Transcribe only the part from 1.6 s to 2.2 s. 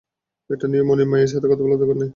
বলার দরকার নেই।